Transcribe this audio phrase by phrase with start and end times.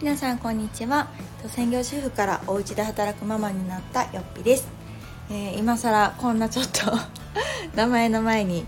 [0.00, 1.08] 皆さんこんにちは。
[1.46, 4.66] 専業主婦からお家で働くママになったよっぴです、
[5.30, 6.80] えー、今更こんなちょっと
[7.76, 8.64] 名前の前に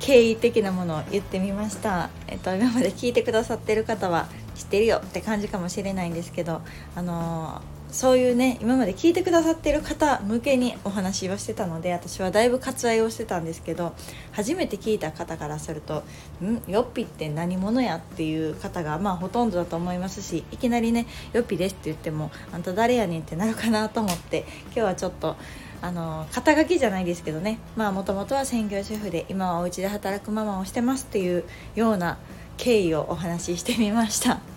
[0.00, 6.60] 敬意的なものを言ってみました、えっと、今まで聞いてくださってる方は知ってるよって感じかもしれないんですけど
[6.94, 7.62] あの
[7.94, 13.94] そういうね今まで聞いてくださってる方向けにお話をしてたので私はだいぶ割愛をしてたんですけど
[14.32, 16.02] 初めて聞いた方からすると
[16.42, 25.36] 「んよっぴって何者や?」っていう方がまあほとんどだと思いますしいきなりね「よっぴです」って言っても「あんた誰やねん」ってなるかなと思って今日はちょっと
[25.80, 31.44] あの肩書きじゃないですけどねまあもともとは専業主婦で今はお家で働くママをしてますっていう
[31.76, 32.18] ような
[32.56, 34.53] 経緯をお話ししてみました。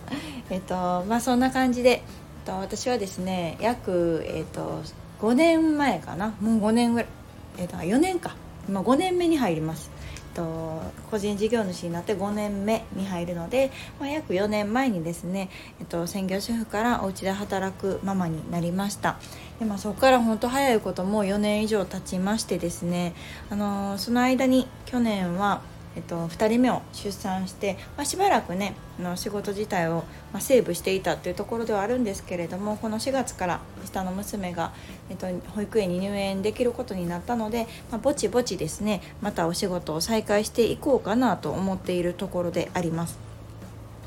[0.50, 0.76] えっと
[1.08, 2.02] まあそんな感じでえっ
[2.46, 4.82] と私はですね約、えーと、
[5.22, 6.36] 5年前かな。
[6.42, 7.10] もう5年ぐらい、
[7.58, 8.36] えーと、4年か。
[8.68, 9.90] 今5年目に入ります。
[10.38, 19.18] と個人事業主になって5年目に入るので、まあ、約4年前にですね、えっと、専業主婦からお家で働くママになりました。
[19.60, 23.16] で、まあ、そこから本当早いことも4年以上経ちましてですね、
[23.50, 25.62] あの、その間に去年は
[25.98, 34.74] えっと、2人目を出産して、まあ、しばらくねの仕事自体を、まあ、セーブしていたっていうところではあるんですけれどもこの4月から下の娘が、
[35.10, 43.18] えっと、保育園に入園できることになったので、まあ、ぼちぼちですねまたお仕事を再開していこうかなと思っているところであります。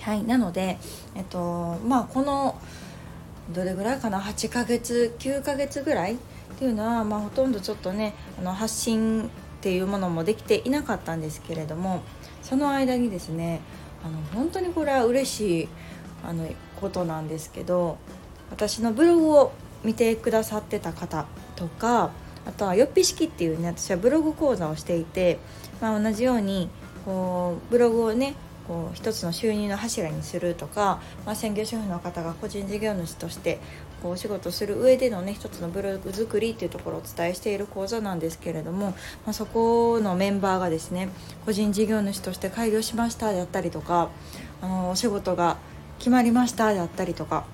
[0.00, 0.78] はい、なので、
[1.14, 2.56] えっとまあ、この
[3.52, 6.16] どれぐらいかな8ヶ月9ヶ月ぐらいっ
[6.58, 9.28] ていうのは、まあ、ほとんどちょっとねあの発信
[9.60, 12.02] っていうものもできていなかったんですけれども
[12.42, 13.60] その間にですね
[14.02, 15.68] あの本当にこれは嬉しい
[16.24, 16.48] あの
[16.80, 17.98] ことなんですけど
[18.50, 19.52] 私のブログを
[19.84, 22.10] 見てくださってた方とか
[22.46, 25.38] あとはよっぴ式っていうね私はブログ講座をしていて、
[25.82, 26.70] まあ、同じように
[27.04, 28.34] こうブログをね
[28.66, 33.58] こう一つの収入の柱にするとか、まあ、専業主婦の方が個人事業主として
[34.02, 38.94] こうお仕事する上でのね一つのブログ作りっていうところをお伝えしている講座なんですけれども、ま
[39.26, 41.08] あ、そこのメンバーがですね
[41.44, 44.10] 個人事業主として開業しましたであったりとか
[44.62, 45.56] あのお仕事が
[45.98, 47.44] 決まりましたであったりとか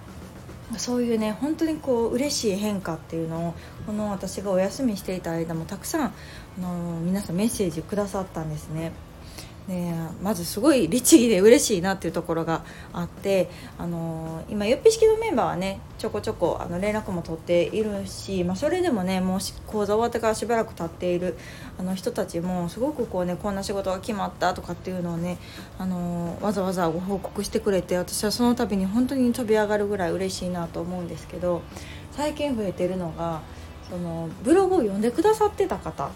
[0.79, 3.55] そういうね本当にこう嬉しい変化っていうのを
[3.87, 6.13] この私がお休みしていた間もたくさんあ
[6.61, 8.93] の皆さんメッセージくださったんですね。
[9.69, 12.63] ね、まずすごい律儀で嬉しいなっていうところが
[12.93, 21.37] あってあの今よっぴ式のメンバーはねちょこちょこあの連絡も取っているし、まあ、それでもねもう講座終わってからしばらく経っている
[21.79, 25.39] あの人たちもすごくこうねこんな仕事が決まったとかっていうのをね
[25.79, 31.63] あのわざわざご報告してくれて私はその度に本当に飛び上がるぐらい嬉しいなと思うんですけど
[32.13, 33.43] 最近増えてるのが
[33.91, 36.11] そのブログを読んでくださってた方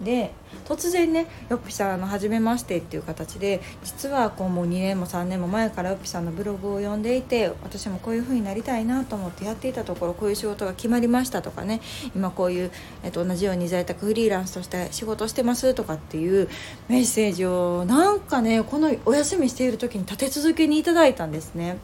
[0.00, 0.32] で
[0.66, 11.80] 突然ねよっぴさんの初めましてっていう形で実はこうもう2年も3年も前からよっぴさんのブログを読んでいて私もこういう風になりたいなと思ってやっていたところこういう仕事が決まりましたとかね
[12.14, 12.70] 今こういう、
[13.04, 16.48] えっと、同じように在宅フリーランスとして仕事してますとかっていう
[16.88, 21.78] メッセージをなんかねこのお休みしている時に立て続けにいただいたんですね。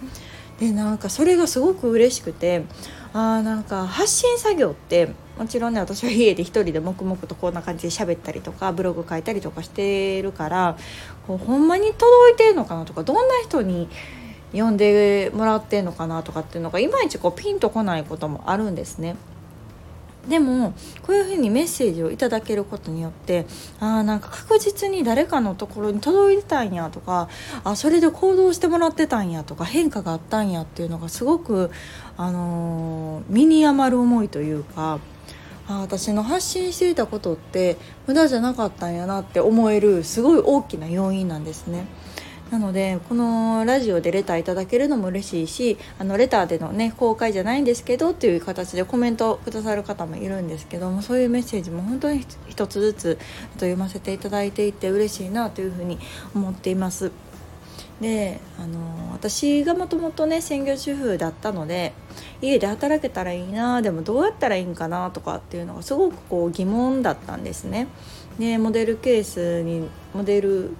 [0.60, 2.64] でなんかそれがすごく嬉しくて
[3.14, 10.76] あなんか発信作業ってもちろんね私は家で1人で黙々とこんな感じで喋ったりとかブログ書いたりとかしてるから
[11.26, 13.88] こうほんまに届いてるのかなとかどんな人に
[14.52, 19.16] 読んでもらってんのかなとかっていうのがいまいちこうピンとこないこともあるんですね。
[20.30, 23.46] でもこういうふうにメッセージをいただけることによって
[23.80, 27.28] あなんか確実に誰かのところに届いてたんやとか
[27.64, 31.72] あそれで行動してもらってたんやとか変化があったんやっていうのがすごく、
[32.16, 35.00] あのー、身に余る思いというか
[35.66, 37.76] あ私の発信していたことって
[38.06, 41.86] 無駄じゃなかったんやなって思えるすごい大きな要因なんですね。
[42.50, 53.16] なのでこのラジオでレターいただけるのも嬉しいしあのレターでのね公開じゃないんですけどっていう形でコメントくださる方もいるんですけどもそういうメッセージも本当に一つずつ
[53.54, 55.98] と読ませていただいていて嬉しいなというふうに
[56.34, 57.12] 思っています。
[58.00, 61.92] であの私がもともとね専業主婦だったので
[62.40, 67.88] 家で働けたらいいなでもどうやったらいいんかなとかっていうのがすごくこう疑問だったんですね。
[68.38, 70.70] でモデルケースにモデル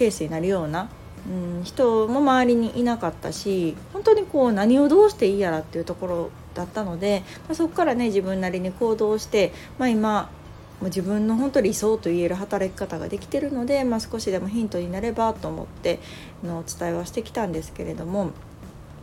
[0.00, 0.88] ケースになるような、
[1.28, 10.30] うん、人も周りにいなかったし本当にこう何をどうしていいやらっていうところだったので、まあ、そこからね自分なりに行動して、まあ、今
[10.82, 16.00] 自分の本当理想と言える働き方ができてるので、まあ、少しでもヒントになればと思って
[16.42, 18.30] のお伝えはしてきたんですけれども。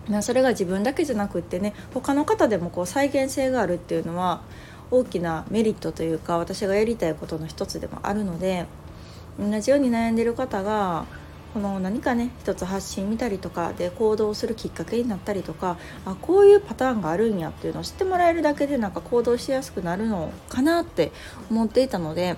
[0.10, 4.42] ま、それが自分だけじゃなくってね他の方でもこう再現性があるっていうのは
[4.90, 8.66] 大きなメリットというか私がやりたいことの一つでもあるので
[9.38, 11.06] 同じように悩んでる方が
[11.54, 21.12] この何かね一つ発信見たりとかで行動するきっかけになったりとかあこういうパターンがあるんやっていうのを知ってもらえるだけでなんか行動しやすくなるのかなって
[21.50, 22.38] 思っていたので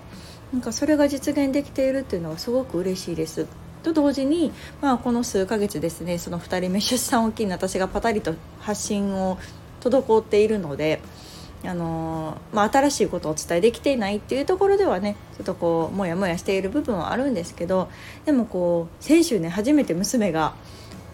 [0.54, 3.46] なんかそれが実現できているっていうのはすごく嬉しいです。
[3.84, 4.52] と同時に、
[4.82, 9.38] まあ、この数ヶ月ですねその2人目出産を機に私がパタリと発信を
[9.80, 11.02] 滞っているので。
[11.64, 17.90] あの、まあ、新しいことをお伝えできていないっていうところではねちょっとこうモヤモヤしている部分はあるんですけど
[18.26, 20.54] でもこう先週ね初めて娘が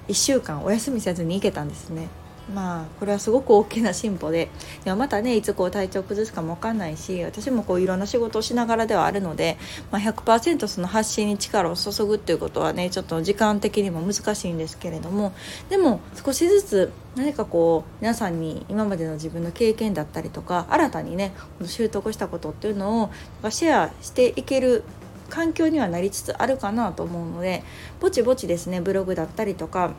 [0.07, 2.07] 1週間お休みせずに行けたんですね。
[2.53, 4.49] まあこれはすごく大きな進歩で。
[4.83, 9.57] でもまたねいつこう体調崩すかも分かんないし私もこういろんな仕事をしながらではあるので、
[9.91, 15.33] まあ、100%その発信に力を注ぐっていうことはねちょっと時間的にも難しいんですけれども
[15.69, 21.33] でも少しずつ何かこう皆さんに今までの自分の経験だったりとか新たにね
[21.65, 23.03] 習得したことっていうの
[23.43, 24.83] をシェアしていける
[25.29, 27.63] 環境にはなりつつあるかなと思うので
[27.99, 29.93] ぼちぼちですねブログだったりとか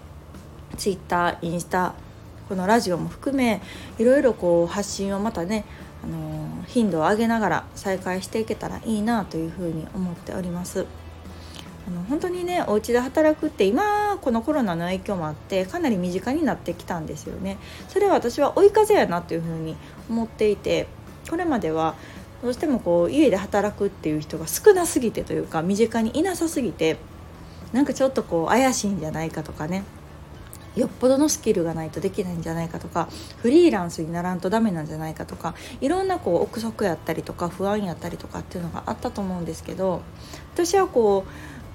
[0.77, 1.95] ツイッターインスタ
[2.49, 3.61] このラジオも含め
[3.99, 5.65] いろいろこう発信をまたね
[6.05, 10.87] あの頻度を上げながら再開していけたらいいなというふうに思っております。
[11.87, 17.59] あの本当にねお家で働くって今このコロナの影響もあってかなり身近になってきたんですよね
[17.89, 19.77] それは私は追い風やなというふうに
[20.11, 20.89] 思っていて
[21.31, 21.95] これまでは
[22.43, 26.97] どうしてもこう家で働くっていう人が少なすぎてというか身近にいなさすぎて
[27.73, 29.85] なんかちょっとこう怪しいんじゃないかとかね
[30.77, 33.09] よっぽどのスキルがないとできないんじゃないかとか
[33.39, 40.03] フリーランスにならんとダメなんじゃないかとかいろんなこう憶測やったりとか不安やったりとかっていうのがあったと思うんですけど
[40.55, 41.31] 私はこう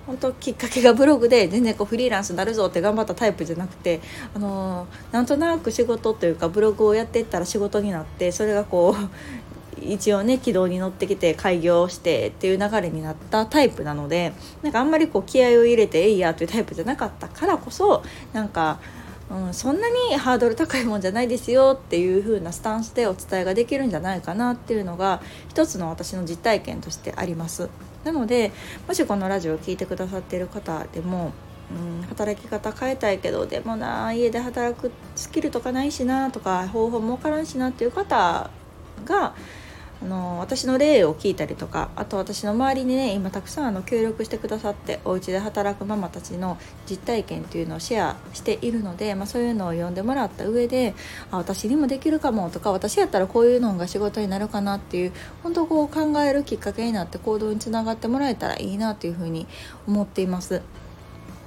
[0.08, 4.02] 本当きっかけがブログで全然こうフリーランスになるぞって頑張ったタイプじゃなくて、
[4.34, 9.51] あのー、なんとなく仕事というかブログをやっていったら仕事になってそれがこう
[9.82, 18.80] 一応ね軌道に乗ってきて開業してっていう流れになったタイプなのでなんかあんまりこう気合を入れてえいやというタイプじゃなかったからこそなんか、
[19.30, 27.70] うん、そんなにハードル高いもんじゃないですよっていう風なスタンスでお伝えができるんじゃないかなっていうのが一つの私の実体験としてあります。
[28.04, 28.52] なので
[28.88, 31.34] もしこのラジオを聴いてくださっている方でも
[31.72, 38.50] うん、働き方変えたいけどでもな家で働くスキルとかないしなとか方法も分からんしなっていう方
[39.06, 39.34] が
[40.02, 46.58] あの私の例を聞いたりとかあと私の周りにね今たくさんあの協力してくださってお家で働くママたちの
[46.90, 50.96] 実体験っていうのをシェアしているので、まあ、そういうのを読んでもらった上で
[51.30, 55.12] あ私にもできるかもとか私やったらこういうのが仕事になるかなっていう
[55.44, 59.46] 本当こう考えるきっかけになって行動につながってもらえたらいいなというふうに
[59.88, 60.62] 思っています。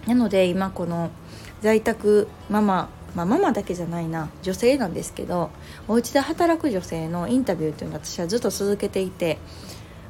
[0.07, 1.11] なので今この
[1.63, 5.51] 在宅ママまあ、ママだけじゃないな女性なんですけど
[5.89, 9.39] お家で働く女性のインタビューっていうのを私はずっと続けていて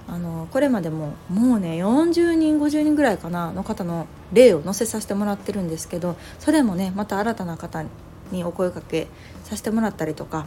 [0.06, 7.84] あのこれまでももうね40人50人ぐらいかなの方の例を載せさせてもらってるんですけどそれもねまた新たな方
[8.30, 9.08] にお声かけ
[9.44, 10.46] させてもらったりとか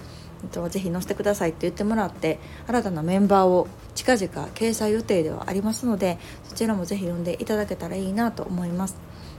[0.70, 8.96] ぜひ載せてくださいって言ってもらって新たなメンバーを近々掲載予定ではありますのでそちらもぜひ読んでいただけたらいいなと思います。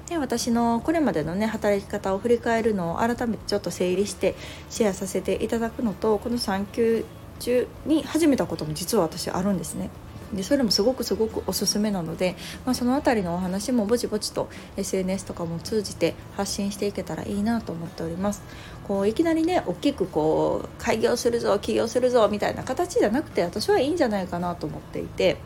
[0.09, 4.35] で私のこれまでのね働き方を振り返るのを改めてちょっと整理して
[4.71, 7.05] シェアさせていただくのとこの産休
[7.41, 9.91] 中に始めたことも実は私あるんですね。
[10.33, 18.43] でそれもすごくすごくおすすめなので、まあ、その辺りのお話もぼちぼちと SNS とかも通じて発信していけたらいいなと思っております
[18.87, 25.39] こういきなりね大きくこう開業するぞ起業するぞみたいな形じゃなくて私はいいんじゃないかなと思っていて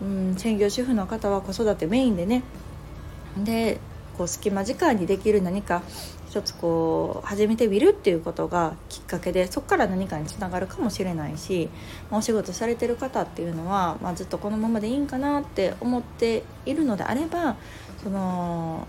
[0.00, 2.44] うん専業主婦の方は子育てメインでね
[3.44, 3.78] で
[4.16, 5.82] こう隙間時間にできる何か
[6.28, 11.68] 一つこう始めてみるっていうことがきっかけでそこから何かにつながるかもしれないし
[12.10, 17.56] まあお仕事されてる方っていうのは、まあ、ずっとこのままでいいんかなって思っているのであれば
[18.02, 18.86] その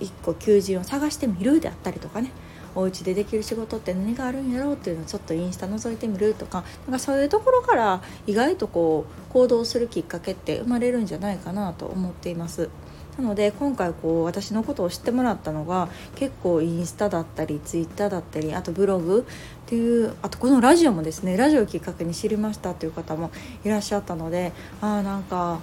[0.00, 2.32] 一個求人を探してみるであったりとかね
[2.74, 12.68] お家でできる仕事って何があるんやろうっていうのをちょっとインスタ覗いてみるとかなんかそういうところから意外とこう行動するきっかけって生まれるんじゃないかなと思っています。
[13.18, 19.24] なので今回こう私のことを知ってもらったのが結構インスタだったりツイッターだったりあとブログ
[19.66, 23.30] っていうあとこのラジオもですねラジオをきっかけに知りましたっていう方も
[23.64, 25.60] いらっしゃったのでああなんか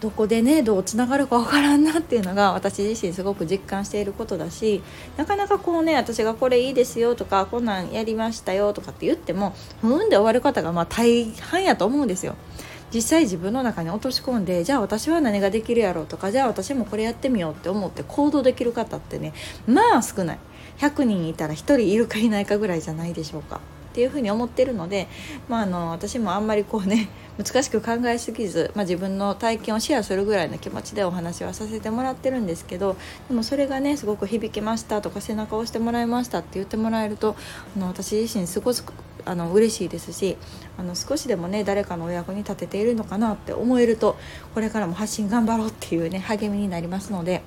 [0.00, 4.82] どこでねどうつながるかわからんなっていうのが私自身すごく実感していることだし
[5.18, 12.34] なかなかこうね私がこれいいですよとかこんなんやりましたよとかって言ってもふんで終わる方がまあ大半やと思うんですよ。
[12.92, 19.32] 実際自分の中に落とし込んでじゃあ私は何ができるやろうとかじゃあ私もこれやってみようって思って行動できる方ってね
[19.66, 20.38] まあ少ない。
[20.78, 23.60] 100人いたら1人いるかいないかぐらいじゃないでしょうか。
[23.90, 25.08] っていうふうに思ってるので、
[25.48, 32.96] まあ、あの私もあんまりこうね 難しく考えすぎず、まあ、自分の体験をシェアするぐらいの気持ちでお話はさせてもらってるんですけど
[33.28, 37.34] でもそれがねすごく響きましたとか背中を押してもらいましたって言ってもらえると
[37.76, 38.92] あの私自身すごく
[39.24, 40.36] あの嬉しいですし
[40.78, 44.16] あの少しでもね誰かのお役に立てているのかなって思えると
[44.54, 47.42] これからも発信頑張ろうっていうね励みになりますので。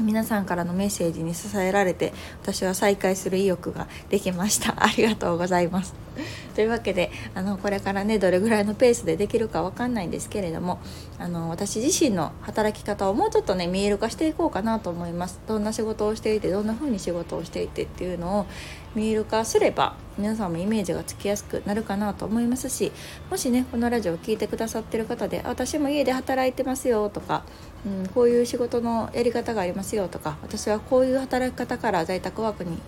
[0.00, 2.12] 皆さんからのメッセージに支えられて
[2.42, 6.07] 私は再会する意欲ができましたありがとうございます
[6.54, 10.78] というわけであのこれからねどれぐらいのペースでできるかわかんないんですけれども
[11.18, 15.40] あの私自身の働き方をもうちょっとね見える化していこうかなと思います。
[15.46, 18.46] どんな仕事をしていてどんな風に仕事をしていてっていうのを
[18.94, 22.90] 見える化すれば皆さんもイメージがつきやすくなるかなと思いますし
[23.30, 27.44] もしねこのラジオを聴いてくださってる方で私も家で働いてますよとか、
[27.86, 32.78] うん、こういう仕事のやり方がありますよとか私はこういう働き方から在宅ワークに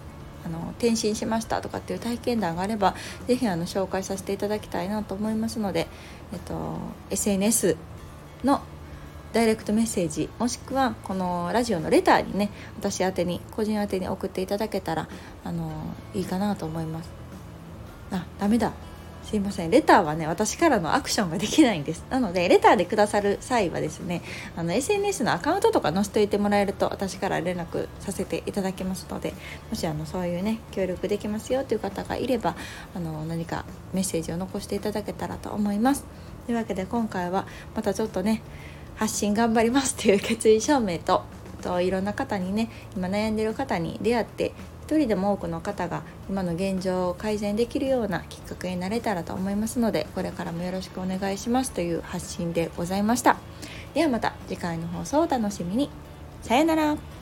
[0.44, 2.94] あの転身しましたとかっていう体験談があれば
[3.26, 5.86] 是非あの紹介させていただきたいなと思いますので、
[6.32, 6.78] えっと、
[7.10, 7.76] SNS
[8.44, 8.62] の
[9.32, 15.08] ダイレクトメッセージもしくはこのラジオのレターにね私宛に個人宛に送っていただけたら
[15.44, 15.70] あの
[16.14, 17.10] いいかなと思います。
[18.10, 18.72] あダメだ。
[19.30, 19.70] すいません。
[19.70, 22.04] レターはね私からのアクションができないんです。
[22.10, 24.22] なのでレターでくださる際はですね
[24.56, 29.32] あの SNS のアカウントとか載せておいてもらえると私から連絡させていただきますので
[29.70, 32.56] もしあのそういうね協力できますよという方がいれば
[32.92, 36.04] あの何かメッセージを残していただけたらと思います。
[36.46, 37.46] というわけで今回は
[37.76, 38.42] またちょっとね
[38.96, 41.22] 発信頑張りますという決意証明と
[41.60, 44.52] といろんな方にね今悩んでる方に出会って
[44.82, 53.36] 一人でも多くの方が今の現状を改善できるようなきっかけになれたらと思いますのでこれからもよろしくお願いしますという発信でございました。
[53.94, 55.90] ではまた次回の放送をお楽しみに。
[56.42, 57.19] さよなら。